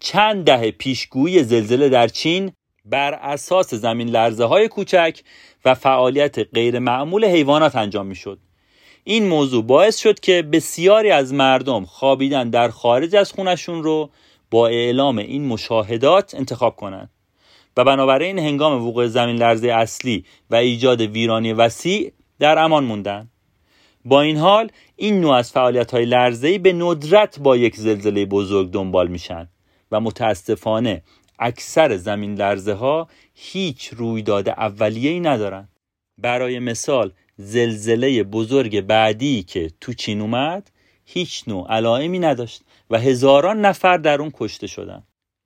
چند 0.00 0.44
دهه 0.44 0.70
پیشگویی 0.70 1.42
زلزله 1.42 1.88
در 1.88 2.08
چین 2.08 2.52
بر 2.84 3.14
اساس 3.14 3.74
زمین 3.74 4.08
لرزه 4.08 4.44
های 4.44 4.68
کوچک 4.68 5.20
و 5.64 5.74
فعالیت 5.74 6.38
غیر 6.38 6.78
معمول 6.78 7.24
حیوانات 7.24 7.76
انجام 7.76 8.06
می 8.06 8.14
شد. 8.14 8.38
این 9.04 9.28
موضوع 9.28 9.64
باعث 9.64 9.98
شد 9.98 10.20
که 10.20 10.42
بسیاری 10.42 11.10
از 11.10 11.34
مردم 11.34 11.84
خوابیدن 11.84 12.50
در 12.50 12.68
خارج 12.68 13.16
از 13.16 13.32
خونشون 13.32 13.82
رو 13.82 14.10
با 14.52 14.66
اعلام 14.66 15.18
این 15.18 15.46
مشاهدات 15.46 16.34
انتخاب 16.34 16.76
کنند. 16.76 17.10
و 17.76 17.84
بنابراین 17.84 18.38
هنگام 18.38 18.86
وقوع 18.86 19.06
زمین 19.06 19.36
لرزه 19.36 19.68
اصلی 19.68 20.24
و 20.50 20.54
ایجاد 20.54 21.00
ویرانی 21.00 21.52
وسیع 21.52 22.12
در 22.38 22.58
امان 22.58 22.84
موندن 22.84 23.28
با 24.04 24.20
این 24.20 24.36
حال 24.36 24.70
این 24.96 25.20
نوع 25.20 25.34
از 25.34 25.52
فعالیت 25.52 25.90
های 25.90 26.04
لرزه 26.04 26.58
به 26.58 26.72
ندرت 26.72 27.38
با 27.38 27.56
یک 27.56 27.76
زلزله 27.76 28.26
بزرگ 28.26 28.70
دنبال 28.70 29.08
میشن 29.08 29.48
و 29.90 30.00
متاسفانه 30.00 31.02
اکثر 31.38 31.96
زمین 31.96 32.34
لرزه 32.34 32.72
ها 32.72 33.08
هیچ 33.34 33.88
رویداد 33.88 34.48
اولیه 34.48 35.10
ای 35.10 35.20
ندارن 35.20 35.68
برای 36.18 36.58
مثال 36.58 37.12
زلزله 37.36 38.22
بزرگ 38.22 38.80
بعدی 38.80 39.42
که 39.42 39.70
تو 39.80 39.92
چین 39.92 40.20
اومد 40.20 40.70
هیچ 41.04 41.44
نوع 41.46 41.66
علائمی 41.68 42.18
نداشت 42.18 42.62
و 42.90 42.98
هزاران 42.98 43.60
نفر 43.60 43.96
در 43.96 44.20
اون 44.20 44.30
کشته 44.34 44.66
شدن. 44.66 45.02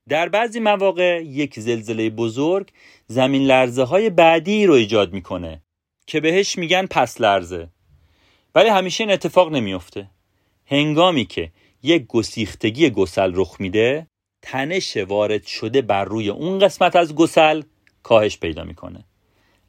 در 0.09 0.29
بعضی 0.29 0.61
مواقع 0.61 1.23
یک 1.25 1.61
زلزله 1.61 2.11
بزرگ 2.11 2.69
زمین 3.07 3.43
لرزه 3.43 3.85
های 3.85 4.11
بعدی 4.11 4.67
رو 4.67 4.75
ایجاد 4.75 5.13
می‌کنه 5.13 5.63
که 6.07 6.21
بهش 6.21 6.59
میگن 6.59 6.87
پس 6.87 7.21
لرزه. 7.21 7.69
ولی 8.55 8.69
همیشه 8.69 9.05
این 9.05 9.13
اتفاق 9.13 9.53
نمیافته. 9.53 10.11
هنگامی 10.67 11.25
که 11.25 11.53
یک 11.83 12.07
گسیختگی 12.07 12.91
گسل 12.91 13.33
رخ 13.35 13.57
میده 13.61 14.07
تنش 14.43 14.97
وارد 14.97 15.47
شده 15.47 15.83
بر 15.83 16.05
روی 16.05 16.29
اون 16.29 16.59
قسمت 16.59 16.97
از 16.97 17.15
گسل 17.15 17.63
کاهش 18.03 18.39
پیدا 18.39 18.65
می‌کنه. 18.65 19.05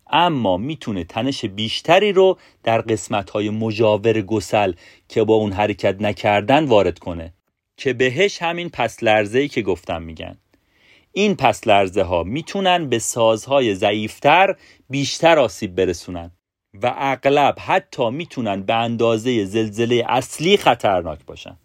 اما 0.10 0.58
می‌تونه 0.58 1.04
تنش 1.04 1.46
بیشتری 1.46 2.12
رو 2.12 2.38
در 2.63 2.82
قسمت 2.82 3.30
های 3.30 3.50
مجاور 3.50 4.22
گسل 4.22 4.74
که 5.10 5.24
با 5.24 5.36
اون 5.36 5.52
حرکت 5.52 6.02
نکردن 6.02 6.65
وارد 6.65 7.00
کنه. 7.00 7.34
که 7.78 7.93
بهش 7.93 8.41
همین 8.41 8.70
پس 8.70 9.04
لرزه 9.04 9.48
که 9.48 9.62
گفتم 9.62 10.02
میگن. 10.02 10.38
این 11.12 11.36
پس 11.36 11.67
لرزه 11.67 12.04
ها 12.04 12.24
می‌تونن 12.24 12.89
به 12.89 13.00
سازهای 13.00 13.76
ضعیفتر 13.76 14.56
بیشتر 14.89 15.39
آسیب 15.39 15.76
برسونن 15.76 16.32
و 16.84 16.93
اغلب 16.98 17.56
حتی 17.60 18.10
می‌تونن 18.10 18.62
به 18.62 18.74
اندازه 18.74 19.46
زلزله 19.46 20.06
اصلی 20.08 20.58
خطرناک 20.58 21.26
باشن. 21.26 21.58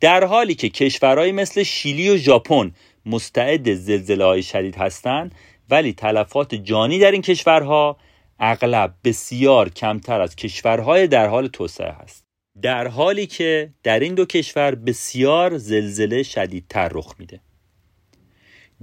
در 0.00 0.24
حالی 0.24 0.54
که 0.54 0.68
کشورهای 0.68 1.32
مثل 1.32 1.62
شیلی 1.62 2.08
و 2.08 2.16
ژاپن 2.16 2.72
مستعد 3.06 3.74
زلزله 3.74 4.24
های 4.24 4.42
شدید 4.42 4.76
هستند 4.76 5.34
ولی 5.70 5.92
تلفات 5.92 6.54
جانی 6.54 6.98
در 6.98 7.10
این 7.10 7.22
کشورها 7.22 7.96
اغلب 8.38 8.94
بسیار 9.04 9.68
کمتر 9.68 10.20
از 10.20 10.36
کشورهای 10.36 11.06
در 11.06 11.26
حال 11.26 11.46
توسعه 11.46 11.88
است 11.88 12.24
در 12.62 12.88
حالی 12.88 13.26
که 13.26 13.70
در 13.82 14.00
این 14.00 14.14
دو 14.14 14.24
کشور 14.24 14.74
بسیار 14.74 15.58
زلزله 15.58 16.22
شدیدتر 16.22 16.88
رخ 16.92 17.14
میده. 17.18 17.40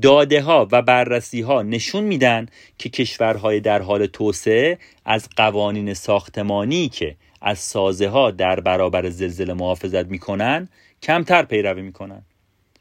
داده 0.01 0.41
ها 0.41 0.67
و 0.71 0.81
بررسی 0.81 1.41
ها 1.41 1.61
نشون 1.61 2.03
میدن 2.03 2.45
که 2.77 2.89
کشورهای 2.89 3.59
در 3.59 3.81
حال 3.81 4.05
توسعه 4.05 4.77
از 5.05 5.29
قوانین 5.37 5.93
ساختمانی 5.93 6.89
که 6.89 7.15
از 7.41 7.59
سازه 7.59 8.09
ها 8.09 8.31
در 8.31 8.59
برابر 8.59 9.09
زلزله 9.09 9.53
محافظت 9.53 10.05
می‌کنن 10.05 10.69
کمتر 11.03 11.43
پیروی 11.43 11.81
می‌کنن. 11.81 12.25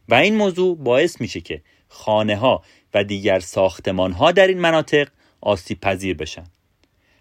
و 0.09 0.15
این 0.15 0.37
موضوع 0.37 0.77
باعث 0.77 1.21
میشه 1.21 1.41
که 1.41 1.63
خانه 1.89 2.37
ها 2.37 2.63
و 2.95 3.05
دیگر 3.05 3.41
ساختمان 3.41 4.13
ها 4.13 4.33
در 4.33 4.47
این 4.47 4.59
مناطق 4.59 5.09
آسیب 5.41 5.81
پذیر 5.81 6.17
بشن. 6.17 6.45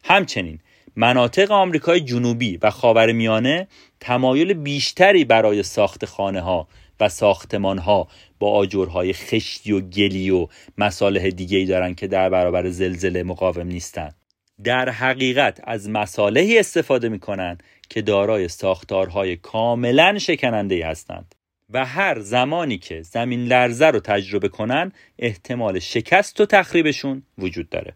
همچنین 0.03 0.59
مناطق 0.95 1.51
آمریکای 1.51 2.01
جنوبی 2.01 2.57
و 2.61 2.69
خاورمیانه 2.69 3.67
تمایل 3.99 4.53
بیشتری 4.53 5.25
برای 5.25 5.63
ساخت 5.63 6.05
خانه 6.05 6.41
ها 6.41 6.67
و 6.99 7.09
ساختمان 7.09 7.77
ها 7.77 8.07
با 8.39 8.51
آجرهای 8.51 9.13
خشتی 9.13 9.71
و 9.71 9.81
گلی 9.81 10.29
و 10.29 10.47
مصالح 10.77 11.29
دیگه 11.29 11.57
ای 11.57 11.65
دارن 11.65 11.95
که 11.95 12.07
در 12.07 12.29
برابر 12.29 12.69
زلزله 12.69 13.23
مقاوم 13.23 13.67
نیستند 13.67 14.15
در 14.63 14.89
حقیقت 14.89 15.61
از 15.63 15.89
مصالحی 15.89 16.59
استفاده 16.59 17.09
می 17.09 17.19
کنند 17.19 17.63
که 17.89 18.01
دارای 18.01 18.47
ساختارهای 18.47 19.35
کاملا 19.35 20.17
شکننده 20.19 20.87
هستند. 20.87 21.35
و 21.73 21.85
هر 21.85 22.19
زمانی 22.19 22.77
که 22.77 23.01
زمین 23.01 23.45
لرزه 23.45 23.87
رو 23.87 23.99
تجربه 23.99 24.49
کنن 24.49 24.91
احتمال 25.19 25.79
شکست 25.79 26.41
و 26.41 26.45
تخریبشون 26.45 27.23
وجود 27.37 27.69
داره. 27.69 27.93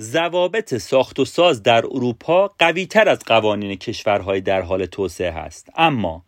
ضوابط 0.00 0.74
ساخت 0.74 1.18
و 1.18 1.24
ساز 1.24 1.62
در 1.62 1.86
اروپا 1.86 2.54
قوی 2.58 2.86
تر 2.86 3.08
از 3.08 3.18
قوانین 3.18 3.74
کشورهای 3.74 4.40
در 4.40 4.62
حال 4.62 4.86
توسعه 4.86 5.30
هست. 5.30 5.70
اما 5.76 6.24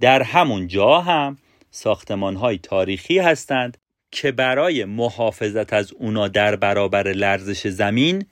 در 0.00 0.22
همون 0.22 0.66
جا 0.66 1.00
هم 1.00 1.38
ساختمان 1.70 2.36
های 2.36 2.58
تاریخی 2.58 3.18
هستند 3.18 3.78
که 4.10 4.32
برای 4.32 4.84
محافظت 4.84 5.72
از 5.72 5.92
اونا 5.92 6.28
در 6.28 6.56
برابر 6.56 7.12
لرزش 7.12 7.66
زمین 7.66 8.26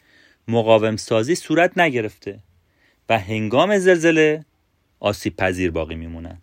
مقاوم 0.49 0.97
سازی 0.97 1.35
صورت 1.35 1.79
نگرفته 1.79 2.39
و 3.09 3.19
هنگام 3.19 3.79
زلزله 3.79 4.45
آسیب 5.01 5.37
پذیر 5.37 5.71
باقی 5.71 5.95
میمونن. 5.95 6.43